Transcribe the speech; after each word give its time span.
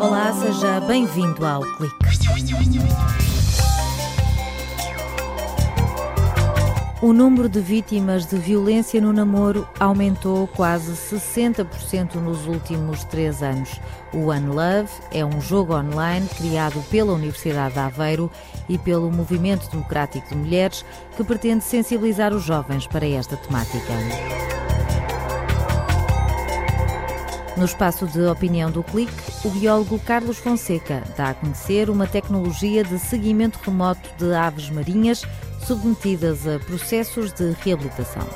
Olá, 0.00 0.32
seja 0.32 0.80
bem-vindo 0.80 1.46
ao 1.46 1.62
Clique. 1.76 1.94
O 7.00 7.12
número 7.12 7.48
de 7.48 7.60
vítimas 7.60 8.26
de 8.26 8.36
violência 8.38 9.00
no 9.00 9.12
namoro 9.12 9.68
aumentou 9.78 10.48
quase 10.48 10.92
60% 10.94 12.16
nos 12.16 12.44
últimos 12.48 13.04
três 13.04 13.40
anos. 13.40 13.80
O 14.12 14.30
One 14.30 14.48
Love 14.48 14.90
é 15.12 15.24
um 15.24 15.40
jogo 15.40 15.76
online 15.76 16.26
criado 16.36 16.82
pela 16.90 17.12
Universidade 17.12 17.74
de 17.74 17.80
Aveiro 17.80 18.28
e 18.68 18.78
pelo 18.78 19.12
Movimento 19.12 19.70
Democrático 19.70 20.30
de 20.30 20.34
Mulheres 20.34 20.84
que 21.16 21.22
pretende 21.22 21.62
sensibilizar 21.62 22.34
os 22.34 22.42
jovens 22.42 22.88
para 22.88 23.06
esta 23.06 23.36
temática. 23.36 24.59
No 27.56 27.64
espaço 27.64 28.06
de 28.06 28.22
opinião 28.22 28.70
do 28.70 28.82
Clique, 28.82 29.12
o 29.44 29.50
biólogo 29.50 29.98
Carlos 29.98 30.38
Fonseca 30.38 31.02
dá 31.16 31.30
a 31.30 31.34
conhecer 31.34 31.90
uma 31.90 32.06
tecnologia 32.06 32.84
de 32.84 32.98
seguimento 32.98 33.58
remoto 33.62 34.08
de 34.16 34.32
aves 34.34 34.70
marinhas 34.70 35.22
submetidas 35.66 36.46
a 36.46 36.58
processos 36.60 37.32
de 37.32 37.52
reabilitação. 37.62 38.26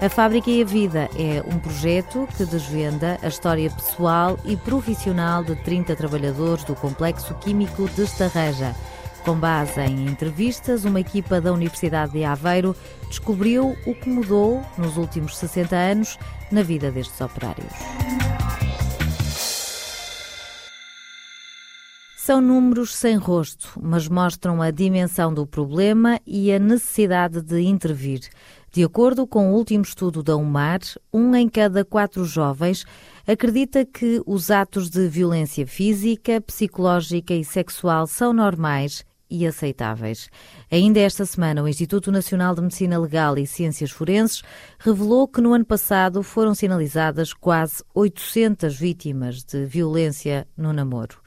A 0.00 0.08
Fábrica 0.08 0.50
e 0.50 0.60
a 0.60 0.64
Vida 0.64 1.08
é 1.16 1.44
um 1.46 1.60
projeto 1.60 2.28
que 2.36 2.44
desvenda 2.44 3.18
a 3.22 3.28
história 3.28 3.70
pessoal 3.70 4.36
e 4.44 4.56
profissional 4.56 5.44
de 5.44 5.54
30 5.54 5.94
trabalhadores 5.94 6.64
do 6.64 6.74
Complexo 6.74 7.32
Químico 7.34 7.88
de 7.88 8.02
Estarreja 8.02 8.74
com 9.24 9.36
base 9.36 9.80
em 9.80 10.06
entrevistas, 10.06 10.84
uma 10.84 11.00
equipa 11.00 11.40
da 11.40 11.52
Universidade 11.52 12.12
de 12.12 12.24
Aveiro 12.24 12.74
descobriu 13.08 13.76
o 13.86 13.94
que 13.94 14.08
mudou 14.08 14.60
nos 14.76 14.96
últimos 14.96 15.36
60 15.36 15.76
anos 15.76 16.18
na 16.50 16.62
vida 16.62 16.90
destes 16.90 17.20
operários. 17.20 17.72
São 22.16 22.40
números 22.40 22.94
sem 22.94 23.16
rosto, 23.16 23.78
mas 23.80 24.08
mostram 24.08 24.60
a 24.60 24.70
dimensão 24.70 25.32
do 25.32 25.46
problema 25.46 26.20
e 26.26 26.52
a 26.52 26.58
necessidade 26.58 27.42
de 27.42 27.60
intervir. 27.62 28.20
De 28.72 28.82
acordo 28.82 29.26
com 29.26 29.50
o 29.50 29.54
último 29.54 29.82
estudo 29.82 30.22
da 30.22 30.36
UMAR, 30.36 30.80
um 31.12 31.34
em 31.36 31.48
cada 31.48 31.84
quatro 31.84 32.24
jovens 32.24 32.84
acredita 33.26 33.84
que 33.84 34.20
os 34.26 34.50
atos 34.50 34.88
de 34.88 35.06
violência 35.08 35.66
física, 35.66 36.40
psicológica 36.40 37.34
e 37.34 37.44
sexual 37.44 38.06
são 38.06 38.32
normais 38.32 39.04
e 39.32 39.46
aceitáveis. 39.46 40.28
Ainda 40.70 41.00
esta 41.00 41.24
semana, 41.24 41.62
o 41.62 41.68
Instituto 41.68 42.12
Nacional 42.12 42.54
de 42.54 42.60
Medicina 42.60 42.98
Legal 42.98 43.38
e 43.38 43.46
Ciências 43.46 43.90
Forenses 43.90 44.42
revelou 44.78 45.26
que 45.26 45.40
no 45.40 45.54
ano 45.54 45.64
passado 45.64 46.22
foram 46.22 46.54
sinalizadas 46.54 47.32
quase 47.32 47.82
800 47.94 48.76
vítimas 48.76 49.42
de 49.42 49.64
violência 49.64 50.46
no 50.54 50.70
namoro. 50.74 51.22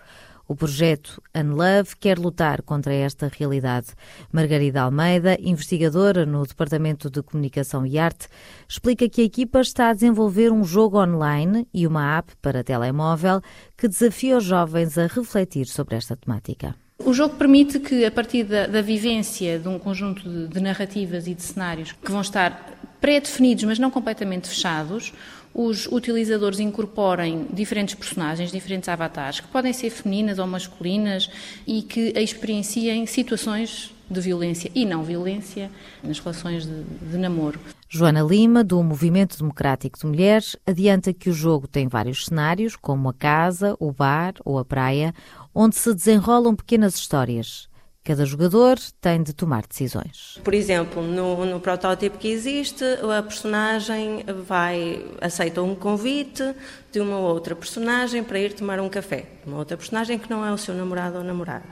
O 0.48 0.56
projeto 0.56 1.20
Unlove 1.36 1.96
quer 2.00 2.20
lutar 2.20 2.62
contra 2.62 2.94
esta 2.94 3.28
realidade. 3.28 3.88
Margarida 4.32 4.84
Almeida, 4.84 5.36
investigadora 5.40 6.24
no 6.24 6.46
Departamento 6.46 7.10
de 7.10 7.24
Comunicação 7.24 7.84
e 7.84 7.98
Arte, 7.98 8.28
explica 8.70 9.10
que 9.10 9.22
a 9.22 9.26
equipa 9.26 9.60
está 9.60 9.90
a 9.90 9.94
desenvolver 9.94 10.52
um 10.52 10.64
jogo 10.64 11.02
online 11.02 11.68
e 11.74 11.88
uma 11.88 12.18
app 12.18 12.36
para 12.44 12.64
telemóvel 12.64 13.42
que 13.76 13.88
desafia 13.88 14.38
os 14.38 14.44
jovens 14.44 15.00
a 15.00 15.08
refletir 15.08 15.66
sobre 15.66 15.96
esta 15.96 16.16
temática. 16.16 16.85
O 16.98 17.14
jogo 17.14 17.36
permite 17.36 17.80
que, 17.80 18.06
a 18.06 18.12
partir 18.12 18.44
da, 18.44 18.68
da 18.68 18.82
vivência 18.82 19.60
de 19.60 19.68
um 19.68 19.78
conjunto 19.78 20.28
de, 20.28 20.48
de 20.48 20.60
narrativas 20.62 21.28
e 21.28 21.34
de 21.34 21.44
cenários 21.44 21.92
que 21.92 22.12
vão 22.12 22.22
estar 22.22 22.78
pré-definidos, 23.02 23.64
mas 23.66 23.78
não 23.78 23.92
completamente 23.92 24.48
fechados, 24.48 25.14
os 25.54 25.88
utilizadores 25.88 26.60
incorporem 26.60 27.48
diferentes 27.54 27.96
personagens, 27.96 28.52
diferentes 28.52 28.90
avatares, 28.90 29.40
que 29.40 29.48
podem 29.48 29.72
ser 29.72 29.90
femininas 29.90 30.38
ou 30.38 30.46
masculinas 30.46 31.30
e 31.66 31.82
que 31.82 32.14
experienciem 32.18 33.06
situações 33.06 33.95
de 34.10 34.22
violência 34.22 34.72
e 34.74 34.86
não 34.86 35.04
violência 35.04 35.72
nas 36.04 36.20
relações 36.20 36.66
de, 36.66 36.84
de, 36.84 37.18
namoro. 37.18 37.60
Joana 37.90 38.22
Lima, 38.22 38.64
do 38.64 38.82
Movimento 38.84 39.38
Democrático 39.38 40.00
de 40.00 40.06
Mulheres, 40.06 40.56
adianta 40.66 41.14
que 41.14 41.30
o 41.30 41.34
jogo 41.34 41.68
tem 41.68 41.88
vários 41.88 42.26
cenários, 42.26 42.76
como 42.76 43.10
a 43.10 43.14
casa, 43.14 43.76
o 43.80 43.92
bar 43.92 44.34
ou 44.44 44.60
a 44.60 44.66
praia, 44.66 45.14
onde 45.54 45.76
se 45.76 45.94
desenrolam 45.94 46.56
pequenas 46.56 46.96
histórias. 46.96 47.68
Cada 48.06 48.24
jogador 48.24 48.78
tem 49.02 49.24
de 49.24 49.34
tomar 49.34 49.66
decisões. 49.66 50.40
Por 50.44 50.54
exemplo, 50.54 51.02
no, 51.02 51.44
no, 51.44 51.60
protótipo 51.60 52.20
que 52.20 52.28
existe, 52.28 52.84
a 52.84 53.24
personagem 53.24 54.24
vai 54.46 55.04
aceita 55.20 55.64
um 55.64 55.74
convite 55.74 56.54
de 56.92 57.00
uma 57.00 57.18
outra 57.18 57.56
personagem 57.56 58.24
para 58.24 58.38
ir 58.38 58.54
tomar 58.54 58.80
um 58.80 58.90
café. 58.90 59.26
Uma 59.44 59.58
outra 59.58 59.76
personagem 59.76 60.20
que 60.20 60.30
não 60.30 60.46
é 60.46 60.52
o 60.52 60.58
seu 60.58 60.76
namorado 60.76 61.18
ou 61.18 61.24
namorada. 61.24 61.66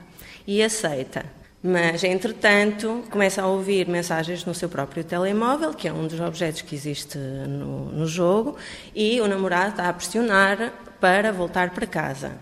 E 0.47 0.63
aceita. 0.63 1.23
Mas, 1.65 2.03
entretanto, 2.03 3.05
começa 3.09 3.41
a 3.41 3.47
ouvir 3.47 3.87
mensagens 3.87 4.43
no 4.43 4.53
seu 4.53 4.67
próprio 4.67 5.01
telemóvel, 5.01 5.73
que 5.73 5.87
é 5.87 5.93
um 5.93 6.05
dos 6.05 6.19
objetos 6.19 6.61
que 6.61 6.75
existe 6.75 7.17
no, 7.17 7.85
no 7.85 8.05
jogo, 8.05 8.57
e 8.93 9.21
o 9.21 9.27
namorado 9.29 9.69
está 9.69 9.87
a 9.87 9.93
pressionar 9.93 10.73
para 10.99 11.31
voltar 11.31 11.69
para 11.69 11.87
casa. 11.87 12.33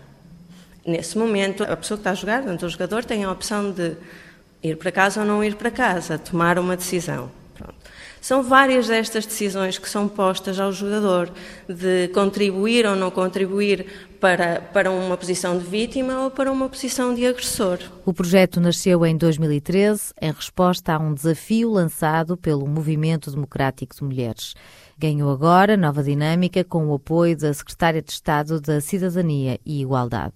Nesse 0.84 1.16
momento, 1.16 1.62
a 1.62 1.76
pessoa 1.76 1.96
que 1.96 2.00
está 2.00 2.10
a 2.10 2.14
jogar, 2.14 2.42
portanto, 2.42 2.66
o 2.66 2.68
jogador, 2.68 3.04
tem 3.04 3.22
a 3.22 3.30
opção 3.30 3.70
de 3.70 3.96
ir 4.60 4.76
para 4.76 4.90
casa 4.90 5.20
ou 5.20 5.26
não 5.26 5.44
ir 5.44 5.54
para 5.54 5.70
casa, 5.70 6.18
tomar 6.18 6.58
uma 6.58 6.76
decisão. 6.76 7.30
Pronto. 7.54 7.76
São 8.22 8.40
várias 8.40 8.86
destas 8.86 9.26
decisões 9.26 9.78
que 9.78 9.90
são 9.90 10.06
postas 10.06 10.60
ao 10.60 10.70
jogador, 10.70 11.28
de 11.68 12.06
contribuir 12.14 12.86
ou 12.86 12.94
não 12.94 13.10
contribuir 13.10 13.84
para, 14.20 14.60
para 14.60 14.92
uma 14.92 15.16
posição 15.16 15.58
de 15.58 15.64
vítima 15.64 16.20
ou 16.20 16.30
para 16.30 16.52
uma 16.52 16.68
posição 16.68 17.12
de 17.12 17.26
agressor. 17.26 17.80
O 18.06 18.14
projeto 18.14 18.60
nasceu 18.60 19.04
em 19.04 19.16
2013 19.16 20.14
em 20.22 20.30
resposta 20.30 20.94
a 20.94 20.98
um 21.00 21.12
desafio 21.12 21.68
lançado 21.68 22.36
pelo 22.36 22.64
Movimento 22.68 23.28
Democrático 23.28 23.96
de 23.96 24.04
Mulheres. 24.04 24.54
Ganhou 24.96 25.28
agora 25.28 25.76
nova 25.76 26.00
dinâmica 26.00 26.62
com 26.62 26.86
o 26.86 26.94
apoio 26.94 27.36
da 27.36 27.52
Secretária 27.52 28.00
de 28.00 28.12
Estado 28.12 28.60
da 28.60 28.80
Cidadania 28.80 29.58
e 29.66 29.82
Igualdade. 29.82 30.34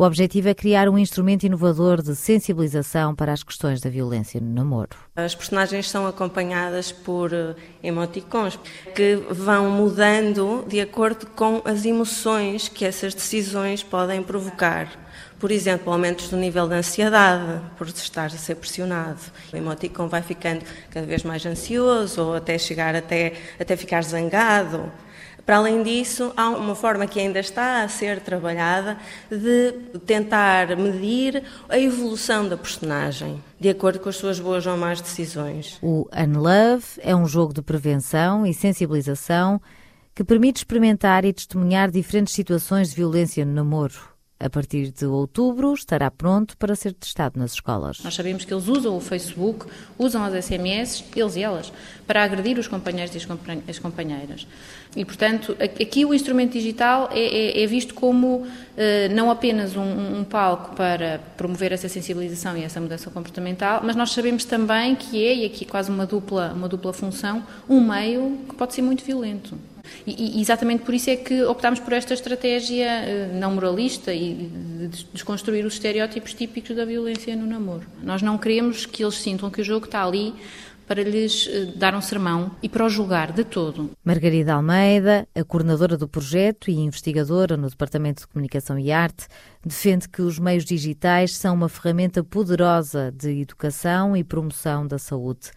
O 0.00 0.04
objetivo 0.04 0.48
é 0.48 0.54
criar 0.54 0.88
um 0.88 0.96
instrumento 0.96 1.42
inovador 1.42 2.00
de 2.00 2.14
sensibilização 2.14 3.16
para 3.16 3.32
as 3.32 3.42
questões 3.42 3.80
da 3.80 3.90
violência 3.90 4.40
no 4.40 4.54
namoro. 4.54 4.90
As 5.16 5.34
personagens 5.34 5.90
são 5.90 6.06
acompanhadas 6.06 6.92
por 6.92 7.32
eh, 7.32 7.56
emoticons 7.82 8.56
que 8.94 9.16
vão 9.28 9.68
mudando 9.68 10.64
de 10.68 10.80
acordo 10.80 11.26
com 11.26 11.60
as 11.64 11.84
emoções 11.84 12.68
que 12.68 12.84
essas 12.84 13.12
decisões 13.12 13.82
podem 13.82 14.22
provocar. 14.22 14.88
Por 15.36 15.50
exemplo, 15.50 15.92
aumentos 15.92 16.28
do 16.28 16.36
nível 16.36 16.68
de 16.68 16.76
ansiedade 16.76 17.60
por 17.76 17.88
estar 17.88 18.26
a 18.26 18.30
ser 18.30 18.54
pressionado. 18.54 19.20
O 19.52 19.56
emoticon 19.56 20.06
vai 20.06 20.22
ficando 20.22 20.64
cada 20.92 21.06
vez 21.06 21.24
mais 21.24 21.44
ansioso 21.44 22.22
ou 22.22 22.34
até 22.36 22.56
chegar 22.56 22.94
até, 22.94 23.32
até 23.58 23.76
ficar 23.76 24.04
zangado. 24.04 24.92
Para 25.48 25.56
além 25.56 25.82
disso, 25.82 26.30
há 26.36 26.50
uma 26.50 26.74
forma 26.74 27.06
que 27.06 27.18
ainda 27.18 27.40
está 27.40 27.82
a 27.82 27.88
ser 27.88 28.20
trabalhada 28.20 28.98
de 29.30 29.72
tentar 30.00 30.76
medir 30.76 31.42
a 31.70 31.78
evolução 31.78 32.46
da 32.46 32.54
personagem, 32.54 33.42
de 33.58 33.70
acordo 33.70 33.98
com 33.98 34.10
as 34.10 34.16
suas 34.16 34.38
boas 34.38 34.66
ou 34.66 34.76
más 34.76 35.00
decisões. 35.00 35.78
O 35.80 36.06
Unlove 36.14 36.84
é 36.98 37.16
um 37.16 37.24
jogo 37.26 37.54
de 37.54 37.62
prevenção 37.62 38.44
e 38.44 38.52
sensibilização 38.52 39.58
que 40.14 40.22
permite 40.22 40.58
experimentar 40.58 41.24
e 41.24 41.32
testemunhar 41.32 41.90
diferentes 41.90 42.34
situações 42.34 42.90
de 42.90 42.96
violência 42.96 43.42
no 43.42 43.54
namoro. 43.54 44.17
A 44.40 44.48
partir 44.48 44.92
de 44.92 45.04
outubro 45.04 45.74
estará 45.74 46.10
pronto 46.10 46.56
para 46.56 46.76
ser 46.76 46.92
testado 46.92 47.40
nas 47.40 47.54
escolas. 47.54 47.98
Nós 48.04 48.14
sabemos 48.14 48.44
que 48.44 48.54
eles 48.54 48.68
usam 48.68 48.96
o 48.96 49.00
Facebook, 49.00 49.66
usam 49.98 50.22
as 50.22 50.44
SMS, 50.44 51.04
eles 51.16 51.34
e 51.34 51.42
elas, 51.42 51.72
para 52.06 52.22
agredir 52.22 52.56
os 52.56 52.68
companheiros 52.68 53.12
e 53.14 53.70
as 53.70 53.78
companheiras. 53.80 54.46
E, 54.94 55.04
portanto, 55.04 55.56
aqui 55.60 56.04
o 56.04 56.14
instrumento 56.14 56.52
digital 56.52 57.10
é, 57.12 57.20
é, 57.20 57.62
é 57.62 57.66
visto 57.66 57.94
como 57.94 58.46
eh, 58.76 59.08
não 59.08 59.28
apenas 59.28 59.74
um, 59.76 60.20
um, 60.20 60.24
palco 60.24 60.76
para 60.76 61.20
promover 61.36 61.72
essa 61.72 61.88
sensibilização 61.88 62.56
e 62.56 62.62
essa 62.62 62.80
mudança 62.80 63.10
comportamental, 63.10 63.80
mas 63.82 63.96
nós 63.96 64.12
sabemos 64.12 64.44
também 64.44 64.94
que 64.94 65.24
é, 65.24 65.34
e 65.34 65.44
aqui 65.44 65.64
quase 65.64 65.90
uma 65.90 66.06
dupla, 66.06 66.52
uma 66.54 66.68
dupla 66.68 66.92
função, 66.92 67.42
um 67.68 67.80
meio 67.80 68.38
que 68.48 68.54
pode 68.54 68.74
ser 68.74 68.82
muito 68.82 69.04
violento. 69.04 69.58
E, 70.06 70.38
e, 70.38 70.40
exatamente 70.40 70.84
por 70.84 70.94
isso 70.94 71.10
é 71.10 71.16
que 71.16 71.42
optámos 71.42 71.80
por 71.80 71.92
esta 71.92 72.14
estratégia 72.14 72.86
eh, 72.86 73.30
não 73.34 73.54
moralista 73.54 74.12
e 74.12 74.50
de 74.90 75.04
desconstruir 75.12 75.64
os 75.64 75.74
estereótipos 75.74 76.34
típicos 76.34 76.74
da 76.74 76.84
violência 76.84 77.36
no 77.36 77.46
namoro. 77.46 77.86
Nós 78.02 78.22
não 78.22 78.38
queremos 78.38 78.86
que 78.86 79.02
eles 79.02 79.16
sintam 79.16 79.50
que 79.50 79.60
o 79.60 79.64
jogo 79.64 79.86
está 79.86 80.04
ali 80.04 80.34
para 80.88 81.02
lhes 81.02 81.46
eh, 81.46 81.72
dar 81.76 81.94
um 81.94 82.00
sermão 82.00 82.50
e 82.62 82.68
para 82.68 82.84
o 82.84 82.88
julgar 82.88 83.30
de 83.30 83.44
todo. 83.44 83.90
Margarida 84.02 84.54
Almeida, 84.54 85.28
a 85.34 85.44
coordenadora 85.44 85.98
do 85.98 86.08
projeto 86.08 86.70
e 86.70 86.74
investigadora 86.74 87.56
no 87.56 87.68
Departamento 87.68 88.22
de 88.22 88.28
Comunicação 88.28 88.78
e 88.78 88.90
Arte, 88.90 89.28
defende 89.64 90.08
que 90.08 90.22
os 90.22 90.38
meios 90.38 90.64
digitais 90.64 91.36
são 91.36 91.54
uma 91.54 91.68
ferramenta 91.68 92.24
poderosa 92.24 93.12
de 93.14 93.42
educação 93.42 94.16
e 94.16 94.24
promoção 94.24 94.86
da 94.86 94.98
saúde. 94.98 95.50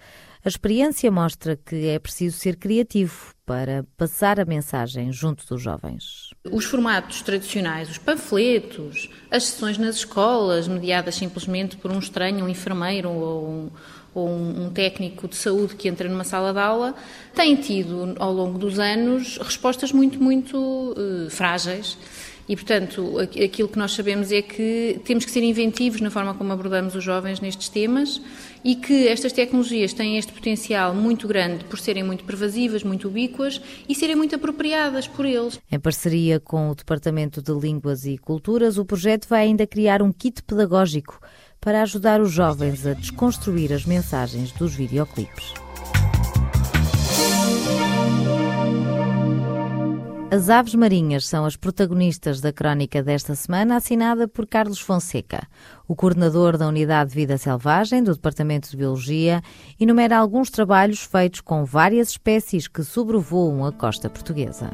A 0.44 0.50
experiência 0.50 1.12
mostra 1.12 1.56
que 1.56 1.88
é 1.88 2.00
preciso 2.00 2.36
ser 2.36 2.56
criativo 2.56 3.36
para 3.46 3.86
passar 3.96 4.40
a 4.40 4.46
mensagem 4.46 5.12
junto 5.12 5.46
dos 5.46 5.62
jovens. 5.62 6.32
Os 6.52 6.66
formatos 6.66 7.22
tradicionais, 7.22 7.92
os 7.92 8.00
panfletos, 8.00 9.08
as 9.30 9.44
sessões 9.44 9.78
nas 9.78 9.98
escolas, 9.98 10.68
mediadas 10.68 11.14
simplesmente 11.14 11.78
por 11.78 11.92
um 11.92 12.00
estranho, 12.00 12.44
um 12.44 12.50
enfermeiro 12.50 13.10
ou 13.10 13.48
um, 13.48 13.70
ou 14.16 14.30
um, 14.30 14.72
técnico 14.72 15.28
de 15.28 15.36
saúde 15.36 15.76
que 15.76 15.88
entra 15.88 16.10
numa 16.10 16.24
sala 16.24 16.52
de 16.52 16.60
aula, 16.60 16.96
têm 17.36 17.56
tido 17.56 18.16
ao 18.18 18.34
longo 18.34 18.58
dos 18.58 18.80
anos 18.80 19.38
respostas 19.38 19.92
muito, 19.92 20.20
muito 20.20 20.58
uh, 20.58 21.30
frágeis. 21.30 22.00
E, 22.52 22.56
portanto, 22.58 23.18
aquilo 23.18 23.70
que 23.70 23.80
nós 23.80 23.94
sabemos 23.94 24.30
é 24.30 24.42
que 24.42 25.00
temos 25.06 25.24
que 25.24 25.32
ser 25.32 25.42
inventivos 25.42 26.02
na 26.02 26.12
forma 26.12 26.34
como 26.34 26.52
abordamos 26.52 26.94
os 26.96 27.02
jovens 27.02 27.40
nestes 27.40 27.70
temas 27.70 28.22
e 28.62 28.76
que 28.76 29.08
estas 29.08 29.32
tecnologias 29.32 29.94
têm 29.94 30.18
este 30.18 30.34
potencial 30.34 30.94
muito 30.94 31.30
grande 31.30 31.64
por 31.64 31.80
serem 31.80 32.04
muito 32.04 32.26
pervasivas, 32.26 32.84
muito 32.84 33.08
ubíquas 33.08 33.62
e 33.88 33.96
serem 33.96 34.18
muito 34.18 34.36
apropriadas 34.36 35.08
por 35.08 35.26
eles. 35.26 35.62
Em 35.72 35.80
parceria 35.80 36.42
com 36.42 36.70
o 36.70 36.76
Departamento 36.76 37.42
de 37.42 37.54
Línguas 37.54 38.06
e 38.06 38.18
Culturas, 38.18 38.78
o 38.78 38.84
projeto 38.84 39.30
vai 39.30 39.44
ainda 39.44 39.66
criar 39.66 40.02
um 40.02 40.12
kit 40.12 40.44
pedagógico 40.44 41.22
para 41.62 41.82
ajudar 41.84 42.20
os 42.20 42.34
jovens 42.34 42.86
a 42.86 42.92
desconstruir 42.92 43.72
as 43.72 43.86
mensagens 43.86 44.52
dos 44.52 44.76
videoclipes. 44.76 45.54
As 50.34 50.50
aves 50.50 50.74
marinhas 50.76 51.28
são 51.28 51.44
as 51.44 51.58
protagonistas 51.58 52.40
da 52.40 52.54
crónica 52.54 53.04
desta 53.04 53.36
semana, 53.36 53.76
assinada 53.76 54.30
por 54.30 54.48
Carlos 54.48 54.80
Fonseca. 54.80 55.46
O 55.86 55.94
coordenador 55.94 56.58
da 56.58 56.70
Unidade 56.70 57.10
de 57.10 57.18
Vida 57.18 57.38
Selvagem 57.38 58.02
do 58.02 58.14
Departamento 58.14 58.72
de 58.72 58.78
Biologia 58.78 59.42
enumera 59.78 60.18
alguns 60.18 60.50
trabalhos 60.50 61.04
feitos 61.04 61.42
com 61.42 61.66
várias 61.66 62.12
espécies 62.12 62.66
que 62.66 62.82
sobrevoam 62.82 63.66
a 63.66 63.74
costa 63.74 64.10
portuguesa. 64.10 64.72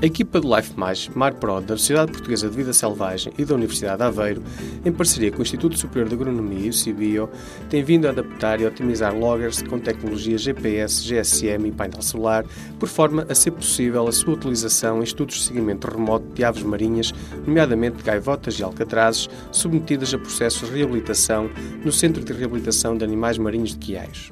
A 0.00 0.06
equipa 0.06 0.40
do 0.40 0.54
Life 0.54 0.78
Mais, 0.78 1.08
MarPro, 1.08 1.60
da 1.60 1.76
Sociedade 1.76 2.12
Portuguesa 2.12 2.48
de 2.48 2.54
Vida 2.54 2.72
Selvagem 2.72 3.32
e 3.36 3.44
da 3.44 3.56
Universidade 3.56 3.96
de 3.96 4.04
Aveiro, 4.04 4.44
em 4.84 4.92
parceria 4.92 5.32
com 5.32 5.40
o 5.40 5.42
Instituto 5.42 5.76
Superior 5.76 6.08
de 6.08 6.14
Agronomia 6.14 6.66
e 6.66 6.68
o 6.68 6.72
CIBIO, 6.72 7.28
tem 7.68 7.82
vindo 7.82 8.06
a 8.06 8.10
adaptar 8.10 8.60
e 8.60 8.66
otimizar 8.66 9.12
loggers 9.12 9.60
com 9.60 9.76
tecnologia 9.76 10.38
GPS, 10.38 11.02
GSM 11.02 11.66
e 11.66 11.72
painel 11.72 12.00
solar, 12.00 12.44
por 12.78 12.88
forma 12.88 13.26
a 13.28 13.34
ser 13.34 13.50
possível 13.50 14.06
a 14.06 14.12
sua 14.12 14.34
utilização 14.34 15.00
em 15.00 15.02
estudos 15.02 15.34
de 15.34 15.42
seguimento 15.42 15.90
remoto 15.90 16.32
de 16.32 16.44
aves 16.44 16.62
marinhas, 16.62 17.12
nomeadamente 17.44 18.00
gaivotas 18.04 18.56
e 18.60 18.62
alcatrazes, 18.62 19.28
submetidas 19.50 20.14
a 20.14 20.18
processos 20.18 20.70
de 20.70 20.76
reabilitação 20.76 21.50
no 21.84 21.90
Centro 21.90 22.24
de 22.24 22.32
Reabilitação 22.32 22.96
de 22.96 23.02
Animais 23.02 23.36
Marinhos 23.36 23.70
de 23.70 23.78
Quiais. 23.78 24.30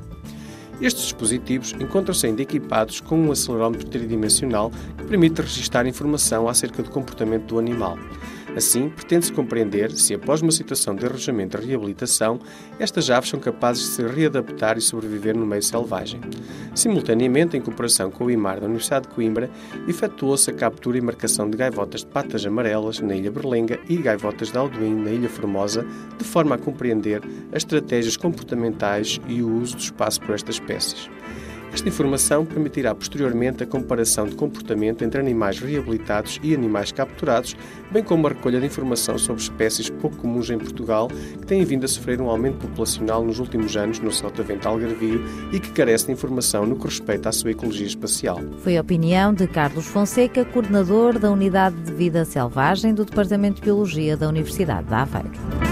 Estes 0.80 1.04
dispositivos 1.04 1.72
encontram-se 1.80 2.26
ainda 2.26 2.42
equipados 2.42 3.00
com 3.00 3.18
um 3.18 3.32
acelerómetro 3.32 3.88
tridimensional 3.88 4.70
que 4.98 5.04
permite 5.04 5.40
registrar 5.40 5.86
informação 5.86 6.48
acerca 6.48 6.82
do 6.82 6.90
comportamento 6.90 7.46
do 7.46 7.58
animal. 7.58 7.98
Assim, 8.56 8.88
pretende-se 8.88 9.32
compreender 9.32 9.92
se, 9.92 10.14
após 10.14 10.40
uma 10.40 10.50
situação 10.50 10.96
de 10.96 11.04
arrojamento 11.04 11.58
e 11.58 11.66
reabilitação, 11.66 12.40
estas 12.78 13.10
aves 13.10 13.28
são 13.28 13.38
capazes 13.38 13.82
de 13.82 13.88
se 13.90 14.02
readaptar 14.06 14.78
e 14.78 14.80
sobreviver 14.80 15.36
no 15.36 15.44
meio 15.44 15.62
selvagem. 15.62 16.20
Simultaneamente, 16.74 17.54
em 17.54 17.60
cooperação 17.60 18.10
com 18.10 18.24
o 18.24 18.30
IMAR 18.30 18.58
da 18.58 18.66
Universidade 18.66 19.06
de 19.08 19.14
Coimbra, 19.14 19.50
efetuou-se 19.86 20.50
a 20.50 20.54
captura 20.54 20.96
e 20.96 21.02
marcação 21.02 21.50
de 21.50 21.56
gaivotas 21.58 22.00
de 22.00 22.06
patas 22.06 22.46
amarelas 22.46 22.98
na 22.98 23.14
Ilha 23.14 23.30
Berlenga 23.30 23.78
e 23.90 23.96
gaivotas 23.98 24.50
de 24.50 24.56
Alduim 24.56 24.94
na 24.94 25.10
Ilha 25.10 25.28
Formosa, 25.28 25.86
de 26.16 26.24
forma 26.24 26.54
a 26.54 26.58
compreender 26.58 27.20
as 27.52 27.58
estratégias 27.58 28.16
comportamentais 28.16 29.20
e 29.28 29.42
o 29.42 29.54
uso 29.60 29.76
do 29.76 29.82
espaço 29.82 30.20
por 30.22 30.34
estas 30.34 30.54
espécies. 30.54 31.10
Esta 31.76 31.90
informação 31.90 32.46
permitirá 32.46 32.94
posteriormente 32.94 33.62
a 33.62 33.66
comparação 33.66 34.26
de 34.26 34.34
comportamento 34.34 35.04
entre 35.04 35.20
animais 35.20 35.58
reabilitados 35.60 36.40
e 36.42 36.54
animais 36.54 36.90
capturados, 36.90 37.54
bem 37.92 38.02
como 38.02 38.26
a 38.26 38.30
recolha 38.30 38.58
de 38.58 38.64
informação 38.64 39.18
sobre 39.18 39.42
espécies 39.42 39.90
pouco 39.90 40.16
comuns 40.16 40.48
em 40.48 40.56
Portugal 40.56 41.06
que 41.08 41.46
têm 41.46 41.62
vindo 41.66 41.84
a 41.84 41.88
sofrer 41.88 42.18
um 42.18 42.30
aumento 42.30 42.66
populacional 42.66 43.22
nos 43.22 43.38
últimos 43.38 43.76
anos 43.76 44.00
no 44.00 44.10
Sotavento 44.10 44.66
Algarvio 44.66 45.22
e 45.52 45.60
que 45.60 45.70
carecem 45.72 46.06
de 46.06 46.12
informação 46.14 46.64
no 46.64 46.76
que 46.76 46.86
respeita 46.86 47.28
à 47.28 47.32
sua 47.32 47.50
ecologia 47.50 47.86
espacial. 47.86 48.40
Foi 48.60 48.78
a 48.78 48.80
opinião 48.80 49.34
de 49.34 49.46
Carlos 49.46 49.84
Fonseca, 49.84 50.46
coordenador 50.46 51.18
da 51.18 51.30
Unidade 51.30 51.76
de 51.82 51.92
Vida 51.92 52.24
Selvagem 52.24 52.94
do 52.94 53.04
Departamento 53.04 53.56
de 53.56 53.66
Biologia 53.66 54.16
da 54.16 54.26
Universidade 54.26 54.88
de 54.88 54.94
Aveiro. 54.94 55.65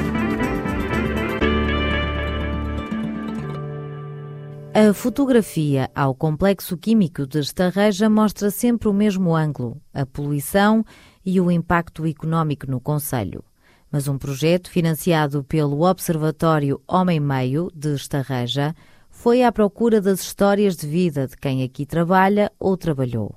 A 4.76 4.92
fotografia 4.92 5.88
ao 5.94 6.16
complexo 6.16 6.76
químico 6.76 7.28
de 7.28 7.38
Estarreja 7.38 8.10
mostra 8.10 8.50
sempre 8.50 8.88
o 8.88 8.92
mesmo 8.92 9.32
ângulo, 9.32 9.80
a 9.94 10.04
poluição 10.04 10.84
e 11.24 11.40
o 11.40 11.48
impacto 11.48 12.04
económico 12.04 12.68
no 12.68 12.80
Conselho. 12.80 13.44
Mas 13.88 14.08
um 14.08 14.18
projeto 14.18 14.68
financiado 14.68 15.44
pelo 15.44 15.88
Observatório 15.88 16.82
Homem 16.88 17.20
Meio 17.20 17.70
de 17.72 17.94
Estarreja 17.94 18.74
foi 19.08 19.44
à 19.44 19.52
procura 19.52 20.00
das 20.00 20.22
histórias 20.22 20.74
de 20.74 20.88
vida 20.88 21.28
de 21.28 21.36
quem 21.36 21.62
aqui 21.62 21.86
trabalha 21.86 22.50
ou 22.58 22.76
trabalhou. 22.76 23.36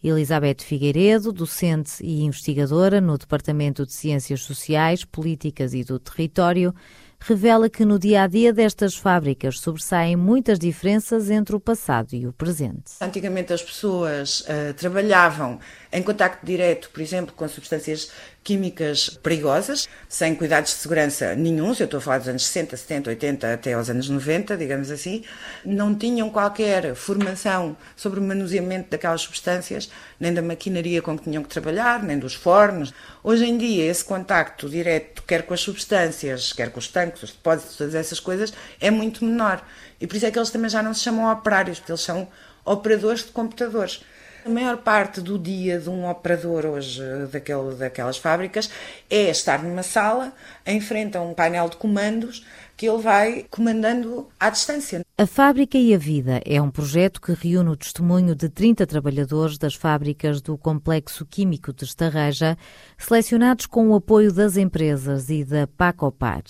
Elizabeth 0.00 0.58
Figueiredo, 0.60 1.32
docente 1.32 2.04
e 2.04 2.22
investigadora 2.22 3.00
no 3.00 3.18
Departamento 3.18 3.84
de 3.84 3.92
Ciências 3.92 4.42
Sociais, 4.42 5.04
Políticas 5.04 5.74
e 5.74 5.82
do 5.82 5.98
Território, 5.98 6.72
revela 7.20 7.68
que 7.68 7.84
no 7.84 7.98
dia 7.98 8.22
a 8.22 8.26
dia 8.26 8.52
destas 8.52 8.96
fábricas 8.96 9.58
sobressaem 9.60 10.16
muitas 10.16 10.58
diferenças 10.58 11.30
entre 11.30 11.54
o 11.56 11.60
passado 11.60 12.14
e 12.14 12.26
o 12.26 12.32
presente. 12.32 12.92
Antigamente 13.00 13.52
as 13.52 13.62
pessoas 13.62 14.40
uh, 14.42 14.72
trabalhavam 14.74 15.58
em 15.90 16.02
contacto 16.02 16.44
direto, 16.44 16.90
por 16.90 17.00
exemplo, 17.00 17.34
com 17.34 17.48
substâncias 17.48 18.10
químicas 18.44 19.10
perigosas, 19.22 19.88
sem 20.08 20.34
cuidados 20.34 20.70
de 20.70 20.76
segurança 20.78 21.34
nenhum, 21.34 21.68
eu 21.68 21.84
estou 21.84 21.98
a 21.98 22.00
falar 22.00 22.18
dos 22.18 22.28
anos 22.28 22.46
60, 22.46 22.76
70, 22.76 23.10
80 23.10 23.54
até 23.54 23.72
aos 23.74 23.90
anos 23.90 24.08
90, 24.08 24.56
digamos 24.56 24.90
assim, 24.90 25.22
não 25.64 25.94
tinham 25.94 26.30
qualquer 26.30 26.94
formação 26.94 27.76
sobre 27.94 28.20
o 28.20 28.22
manuseamento 28.22 28.90
daquelas 28.90 29.22
substâncias, 29.22 29.90
nem 30.18 30.32
da 30.32 30.40
maquinaria 30.40 31.02
com 31.02 31.18
que 31.18 31.24
tinham 31.24 31.42
que 31.42 31.48
trabalhar, 31.48 32.02
nem 32.02 32.18
dos 32.18 32.34
fornos. 32.34 32.92
Hoje 33.22 33.44
em 33.44 33.58
dia, 33.58 33.90
esse 33.90 34.04
contacto 34.04 34.68
direto, 34.68 35.22
quer 35.24 35.42
com 35.42 35.52
as 35.52 35.60
substâncias, 35.60 36.52
quer 36.52 36.70
com 36.70 36.78
os 36.78 36.88
tanques, 36.88 37.22
os 37.22 37.32
depósitos, 37.32 37.76
todas 37.76 37.94
essas 37.94 38.20
coisas, 38.20 38.52
é 38.80 38.90
muito 38.90 39.24
menor. 39.24 39.62
E 40.00 40.06
por 40.06 40.16
isso 40.16 40.26
é 40.26 40.30
que 40.30 40.38
eles 40.38 40.50
também 40.50 40.70
já 40.70 40.82
não 40.82 40.94
se 40.94 41.00
chamam 41.00 41.30
operários, 41.30 41.78
porque 41.78 41.92
eles 41.92 42.02
são 42.02 42.28
operadores 42.64 43.24
de 43.24 43.32
computadores. 43.32 44.02
A 44.48 44.50
maior 44.50 44.78
parte 44.78 45.20
do 45.20 45.38
dia 45.38 45.78
de 45.78 45.90
um 45.90 46.08
operador 46.08 46.64
hoje 46.64 47.02
daquele, 47.30 47.74
daquelas 47.74 48.16
fábricas 48.16 48.70
é 49.10 49.28
estar 49.28 49.62
numa 49.62 49.82
sala 49.82 50.32
em 50.64 50.80
frente 50.80 51.18
a 51.18 51.20
um 51.20 51.34
painel 51.34 51.68
de 51.68 51.76
comandos 51.76 52.46
que 52.74 52.88
ele 52.88 52.96
vai 52.96 53.44
comandando 53.50 54.26
à 54.40 54.48
distância. 54.48 55.02
A 55.18 55.26
Fábrica 55.26 55.76
e 55.76 55.92
a 55.92 55.98
Vida 55.98 56.40
é 56.46 56.62
um 56.62 56.70
projeto 56.70 57.20
que 57.20 57.32
reúne 57.32 57.68
o 57.68 57.76
testemunho 57.76 58.34
de 58.34 58.48
30 58.48 58.86
trabalhadores 58.86 59.58
das 59.58 59.74
fábricas 59.74 60.40
do 60.40 60.56
Complexo 60.56 61.26
Químico 61.26 61.70
de 61.70 61.84
Estarreja, 61.84 62.56
selecionados 62.96 63.66
com 63.66 63.90
o 63.90 63.96
apoio 63.96 64.32
das 64.32 64.56
empresas 64.56 65.28
e 65.28 65.44
da 65.44 65.66
Pacopar. 65.66 66.42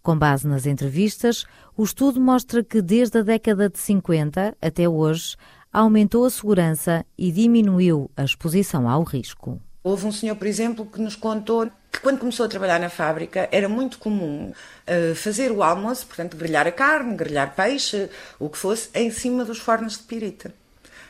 Com 0.00 0.16
base 0.16 0.46
nas 0.46 0.66
entrevistas, 0.66 1.44
o 1.76 1.82
estudo 1.82 2.20
mostra 2.20 2.62
que 2.62 2.82
desde 2.82 3.18
a 3.18 3.22
década 3.22 3.68
de 3.68 3.78
50 3.78 4.56
até 4.60 4.88
hoje 4.88 5.36
aumentou 5.72 6.24
a 6.24 6.30
segurança 6.30 7.04
e 7.16 7.32
diminuiu 7.32 8.10
a 8.16 8.24
exposição 8.24 8.88
ao 8.88 9.02
risco. 9.02 9.60
Houve 9.82 10.06
um 10.06 10.12
senhor, 10.12 10.36
por 10.36 10.46
exemplo, 10.46 10.86
que 10.86 11.00
nos 11.00 11.16
contou 11.16 11.68
que 11.90 12.00
quando 12.00 12.18
começou 12.18 12.46
a 12.46 12.48
trabalhar 12.48 12.78
na 12.78 12.88
fábrica 12.88 13.48
era 13.50 13.68
muito 13.68 13.98
comum 13.98 14.52
uh, 14.52 15.14
fazer 15.14 15.50
o 15.50 15.62
almoço, 15.62 16.06
portanto, 16.06 16.36
grelhar 16.36 16.66
a 16.66 16.72
carne, 16.72 17.16
grelhar 17.16 17.54
peixe, 17.54 18.08
o 18.38 18.48
que 18.48 18.58
fosse, 18.58 18.88
em 18.94 19.10
cima 19.10 19.44
dos 19.44 19.58
fornos 19.58 19.98
de 19.98 20.04
pirita. 20.04 20.54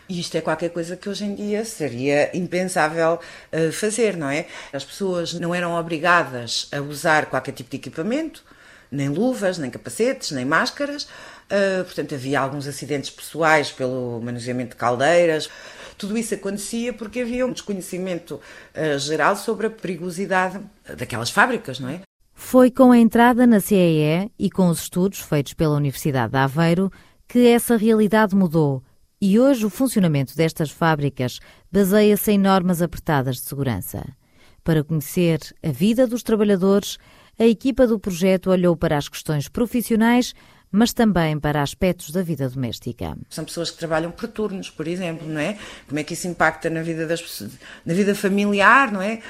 E 0.09 0.21
isto 0.21 0.37
é 0.37 0.41
qualquer 0.41 0.71
coisa 0.71 0.97
que 0.97 1.09
hoje 1.09 1.25
em 1.25 1.35
dia 1.35 1.65
seria 1.65 2.37
impensável 2.37 3.21
uh, 3.53 3.73
fazer, 3.73 4.17
não 4.17 4.29
é? 4.29 4.47
As 4.73 4.85
pessoas 4.85 5.35
não 5.35 5.55
eram 5.55 5.75
obrigadas 5.75 6.69
a 6.73 6.81
usar 6.81 7.27
qualquer 7.27 7.53
tipo 7.53 7.71
de 7.71 7.77
equipamento, 7.77 8.45
nem 8.91 9.09
luvas, 9.09 9.59
nem 9.59 9.71
capacetes, 9.71 10.31
nem 10.31 10.45
máscaras. 10.45 11.09
Uh, 11.53 11.85
portanto, 11.85 12.15
havia 12.15 12.41
alguns 12.41 12.67
acidentes 12.67 13.11
pessoais 13.11 13.71
pelo 13.71 14.21
manuseamento 14.23 14.71
de 14.71 14.77
caldeiras. 14.77 15.51
Tudo 15.99 16.17
isso 16.17 16.35
acontecia 16.35 16.95
porque 16.95 17.21
havia 17.21 17.47
um 17.47 17.53
desconhecimento 17.53 18.41
uh, 18.75 18.99
geral 18.99 19.37
sobre 19.37 19.67
a 19.67 19.71
perigosidade 19.71 20.59
daquelas 20.97 21.29
fábricas, 21.29 21.79
não 21.79 21.91
é? 21.91 22.01
Foi 22.33 22.71
com 22.71 22.91
a 22.91 22.99
entrada 22.99 23.47
na 23.47 23.61
CEE 23.61 24.31
e 24.39 24.51
com 24.51 24.69
os 24.69 24.81
estudos 24.81 25.21
feitos 25.21 25.53
pela 25.53 25.77
Universidade 25.77 26.33
de 26.33 26.39
Aveiro 26.39 26.91
que 27.29 27.47
essa 27.47 27.77
realidade 27.77 28.35
mudou 28.35 28.83
e 29.21 29.39
hoje 29.39 29.65
o 29.65 29.71
funcionamento 29.71 30.37
destas 30.37 30.71
fábricas 30.71 31.39
baseia-se 31.71 32.33
em 32.33 32.39
normas 32.39 32.83
apertadas 32.83 33.37
de 33.37 33.43
segurança. 33.43 34.05
Para 34.65 34.83
conhecer 34.83 35.39
a 35.63 35.71
vida 35.71 36.09
dos 36.09 36.25
trabalhadores, 36.25 36.99
a 37.39 37.47
equipa 37.47 37.87
do 37.87 38.01
projeto 38.01 38.51
olhou 38.51 38.77
para 38.77 38.97
as 38.97 39.09
questões 39.09 39.49
profissionais 39.49 40.35
mas 40.73 40.95
também 40.95 41.39
para 41.39 41.63
aspectos 41.63 42.11
da 42.11 42.23
vida 42.23 42.49
doméstica. 42.49 43.15
São 43.29 43.45
pessoas 43.45 43.71
que 43.71 43.77
trabalham 43.77 44.11
por 44.11 44.27
turnos, 44.27 44.71
por 44.71 44.89
exemplo, 44.89 45.29
não 45.29 45.41
é? 45.41 45.59
Como 45.87 46.01
é 46.01 46.03
que 46.03 46.15
isso 46.15 46.27
impacta 46.27 46.71
na 46.71 46.83
vida 46.83 47.07
das 47.07 47.21
pessoas, 47.21 47.53
na 47.85 47.93
vida 47.93 48.15
familiar, 48.15 48.91
não 48.91 49.03
é? 49.03 49.21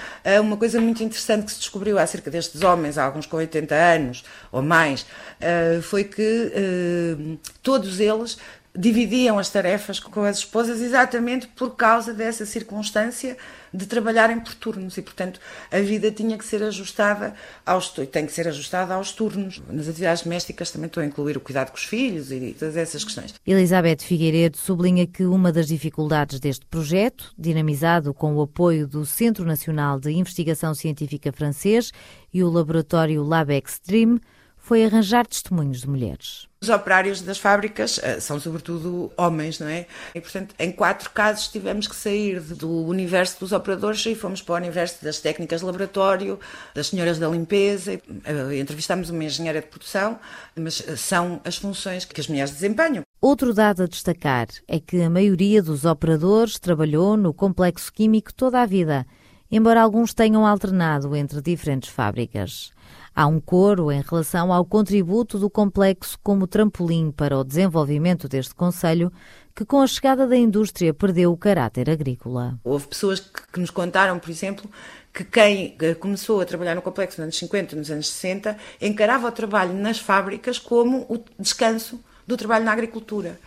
Uma 0.40 0.56
coisa 0.56 0.80
muito 0.80 1.02
interessante 1.02 1.46
que 1.46 1.52
se 1.52 1.58
descobriu 1.58 1.98
acerca 1.98 2.30
destes 2.30 2.62
homens, 2.62 2.96
alguns 2.96 3.26
com 3.26 3.36
80 3.36 3.74
anos 3.74 4.24
ou 4.52 4.62
mais, 4.62 5.04
eh, 5.40 5.80
foi 5.82 6.04
que 6.04 6.52
eh, 6.54 7.36
todos 7.62 7.98
eles 7.98 8.38
dividiam 8.76 9.38
as 9.38 9.50
tarefas 9.50 10.00
com 10.00 10.24
as 10.24 10.38
esposas 10.38 10.80
exatamente 10.80 11.46
por 11.48 11.76
causa 11.76 12.14
dessa 12.14 12.46
circunstância 12.46 13.36
de 13.72 13.86
trabalharem 13.86 14.40
por 14.40 14.54
turnos 14.54 14.96
e, 14.96 15.02
portanto, 15.02 15.40
a 15.70 15.78
vida 15.80 16.10
tinha 16.10 16.36
que 16.38 16.44
ser 16.44 16.62
ajustada 16.62 17.34
aos 17.64 17.90
tem 17.90 18.26
que 18.26 18.32
ser 18.32 18.48
ajustada 18.48 18.94
aos 18.94 19.12
turnos. 19.12 19.62
Nas 19.68 19.88
atividades 19.88 20.22
domésticas 20.22 20.70
também 20.70 20.86
estou 20.86 21.02
a 21.02 21.06
incluir 21.06 21.36
o 21.36 21.40
cuidado 21.40 21.70
com 21.70 21.76
os 21.76 21.84
filhos 21.84 22.30
e 22.32 22.54
todas 22.58 22.76
essas 22.76 23.04
questões. 23.04 23.34
Elizabeth 23.46 23.98
Figueiredo 24.00 24.56
sublinha 24.56 25.06
que 25.06 25.24
uma 25.24 25.52
das 25.52 25.68
dificuldades 25.68 26.40
deste 26.40 26.64
projeto, 26.66 27.32
dinamizado 27.38 28.14
com 28.14 28.34
o 28.34 28.42
apoio 28.42 28.86
do 28.86 29.04
Centro 29.04 29.44
Nacional 29.44 30.00
de 30.00 30.10
Investigação 30.10 30.74
Científica 30.74 31.32
francês 31.32 31.92
e 32.32 32.42
o 32.42 32.50
laboratório 32.50 33.22
LabExtreme, 33.22 34.20
foi 34.56 34.84
arranjar 34.84 35.26
testemunhos 35.26 35.80
de 35.80 35.88
mulheres. 35.88 36.51
Os 36.62 36.68
operários 36.68 37.20
das 37.20 37.38
fábricas 37.38 37.98
uh, 37.98 38.20
são 38.20 38.38
sobretudo 38.38 39.10
homens, 39.16 39.58
não 39.58 39.66
é? 39.66 39.84
E, 40.14 40.20
portanto, 40.20 40.54
em 40.60 40.70
quatro 40.70 41.10
casos 41.10 41.48
tivemos 41.48 41.88
que 41.88 41.96
sair 41.96 42.38
do 42.38 42.86
universo 42.86 43.40
dos 43.40 43.50
operadores 43.50 44.06
e 44.06 44.14
fomos 44.14 44.40
para 44.40 44.54
o 44.54 44.56
universo 44.58 45.04
das 45.04 45.18
técnicas 45.18 45.58
de 45.58 45.66
laboratório, 45.66 46.38
das 46.72 46.86
senhoras 46.86 47.18
da 47.18 47.28
limpeza. 47.28 48.00
Uh, 48.08 48.52
entrevistámos 48.52 49.10
uma 49.10 49.24
engenheira 49.24 49.60
de 49.60 49.66
produção, 49.66 50.20
mas 50.54 50.78
uh, 50.78 50.96
são 50.96 51.40
as 51.44 51.56
funções 51.56 52.04
que 52.04 52.20
as 52.20 52.28
mulheres 52.28 52.52
desempenham. 52.52 53.02
Outro 53.20 53.52
dado 53.52 53.82
a 53.82 53.86
destacar 53.86 54.46
é 54.68 54.78
que 54.78 55.02
a 55.02 55.10
maioria 55.10 55.60
dos 55.60 55.84
operadores 55.84 56.60
trabalhou 56.60 57.16
no 57.16 57.34
complexo 57.34 57.92
químico 57.92 58.32
toda 58.32 58.62
a 58.62 58.66
vida, 58.66 59.04
embora 59.50 59.82
alguns 59.82 60.14
tenham 60.14 60.46
alternado 60.46 61.16
entre 61.16 61.42
diferentes 61.42 61.90
fábricas. 61.90 62.70
Há 63.14 63.26
um 63.26 63.38
coro 63.38 63.92
em 63.92 64.00
relação 64.00 64.50
ao 64.50 64.64
contributo 64.64 65.38
do 65.38 65.50
complexo 65.50 66.18
como 66.22 66.46
trampolim 66.46 67.10
para 67.10 67.38
o 67.38 67.44
desenvolvimento 67.44 68.26
deste 68.26 68.54
Conselho, 68.54 69.12
que 69.54 69.66
com 69.66 69.82
a 69.82 69.86
chegada 69.86 70.26
da 70.26 70.36
indústria 70.36 70.94
perdeu 70.94 71.30
o 71.30 71.36
caráter 71.36 71.90
agrícola. 71.90 72.58
Houve 72.64 72.86
pessoas 72.86 73.20
que, 73.20 73.60
nos 73.60 73.68
contaram, 73.68 74.18
por 74.18 74.30
exemplo, 74.30 74.70
que 75.12 75.24
quem 75.24 75.76
começou 76.00 76.40
a 76.40 76.46
trabalhar 76.46 76.74
no 76.74 76.80
complexo 76.80 77.20
nos 77.20 77.24
anos 77.24 77.38
50, 77.38 77.76
nos 77.76 77.90
anos 77.90 78.08
60, 78.08 78.56
encarava 78.80 79.28
o 79.28 79.32
trabalho 79.32 79.74
nas 79.74 79.98
fábricas 79.98 80.58
como 80.58 81.04
o 81.08 81.22
descanso 81.38 82.00
do 82.26 82.36
trabalho 82.36 82.64
na 82.64 82.72
agricultura. 82.72 83.38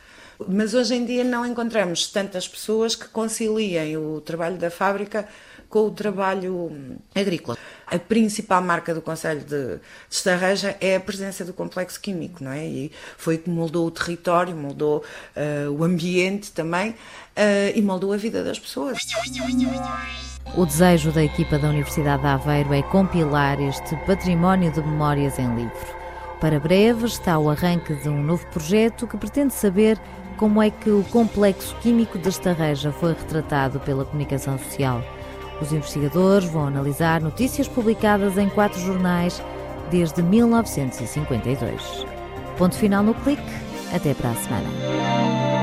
Mas 0.48 0.74
hoje 0.74 0.96
em 0.96 1.06
dia 1.06 1.24
não 1.24 1.46
encontramos 1.46 2.08
tantas 2.08 2.48
pessoas 2.48 2.96
que 2.96 3.08
conciliem 3.08 3.98
o 3.98 4.22
trabalho 4.22 4.58
da 4.58 4.70
fábrica 4.70 5.28
com 5.70 5.88
o 5.88 5.92
trabalho 5.92 6.72
agrícola. 7.14 7.58
A 7.88 8.00
principal 8.00 8.62
marca 8.62 8.94
do 8.94 9.02
Conselho 9.02 9.42
de, 9.42 9.76
de 9.76 9.80
Estarreja 10.10 10.76
é 10.80 10.96
a 10.96 11.00
presença 11.00 11.44
do 11.44 11.54
complexo 11.54 12.00
químico, 12.00 12.44
não 12.44 12.52
é? 12.52 12.66
E 12.66 12.92
foi 13.18 13.38
que 13.38 13.50
moldou 13.50 13.88
o 13.88 13.92
território, 13.92 14.56
moldou 14.56 15.04
uh, 15.36 15.72
o 15.72 15.84
ambiente 15.84 16.52
também 16.52 16.92
uh, 16.92 16.96
e 17.76 17.82
moldou 17.82 18.14
a 18.14 18.18
vida 18.18 18.44
das 18.44 18.60
pessoas. 18.60 18.98
O 20.56 20.66
desejo 20.66 21.12
da 21.12 21.24
equipa 21.24 21.60
da 21.60 21.70
Universidade 21.70 22.22
de 22.22 22.28
Aveiro 22.28 22.74
é 22.74 22.82
compilar 22.84 23.60
este 23.60 23.96
património 24.06 24.72
de 24.72 24.80
memórias 24.80 25.38
em 25.40 25.56
livro. 25.56 26.05
Para 26.40 26.60
breve 26.60 27.06
está 27.06 27.40
o 27.40 27.50
arranque 27.50 27.94
de 27.96 28.10
um 28.10 28.22
novo 28.22 28.46
projeto 28.48 29.08
que 29.08 29.18
pretende 29.18 29.54
saber 29.54 30.00
como 30.38 30.62
é 30.62 30.70
que 30.70 30.90
o 30.90 31.04
complexo 31.06 31.76
químico 31.82 32.18
de 32.18 32.30
Estarreja 32.30 32.92
foi 32.92 33.14
retratado 33.14 33.80
pela 33.80 34.04
comunicação 34.06 34.58
social. 34.58 35.02
Os 35.62 35.72
investigadores 35.72 36.50
vão 36.50 36.68
analisar 36.68 37.22
notícias 37.22 37.68
publicadas 37.68 38.38
em 38.38 38.50
quatro 38.50 38.80
jornais 38.82 39.42
desde 39.90 40.22
1952. 40.22 42.06
Ponto 42.58 42.76
final 42.76 43.04
no 43.04 43.14
clique. 43.14 43.44
Até 43.94 44.14
para 44.14 44.32
a 44.32 44.36
semana. 44.36 45.55